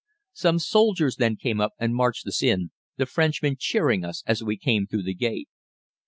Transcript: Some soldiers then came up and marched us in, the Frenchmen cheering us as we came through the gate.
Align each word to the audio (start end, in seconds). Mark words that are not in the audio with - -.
Some 0.33 0.57
soldiers 0.57 1.17
then 1.17 1.35
came 1.35 1.61
up 1.61 1.73
and 1.77 1.93
marched 1.93 2.25
us 2.25 2.41
in, 2.41 2.71
the 2.97 3.05
Frenchmen 3.05 3.55
cheering 3.59 4.03
us 4.03 4.23
as 4.25 4.41
we 4.43 4.57
came 4.57 4.87
through 4.87 5.03
the 5.03 5.13
gate. 5.13 5.47